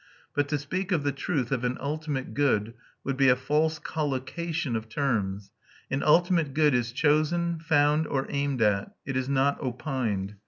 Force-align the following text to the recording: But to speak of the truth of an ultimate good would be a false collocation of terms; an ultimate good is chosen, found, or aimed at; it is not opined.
But 0.33 0.47
to 0.47 0.57
speak 0.57 0.91
of 0.91 1.03
the 1.03 1.11
truth 1.11 1.51
of 1.51 1.63
an 1.63 1.77
ultimate 1.79 2.33
good 2.33 2.73
would 3.03 3.17
be 3.17 3.29
a 3.29 3.35
false 3.35 3.77
collocation 3.77 4.75
of 4.75 4.89
terms; 4.89 5.51
an 5.91 6.01
ultimate 6.01 6.55
good 6.55 6.73
is 6.73 6.91
chosen, 6.91 7.59
found, 7.59 8.07
or 8.07 8.25
aimed 8.31 8.63
at; 8.63 8.95
it 9.05 9.15
is 9.15 9.29
not 9.29 9.61
opined. 9.61 10.37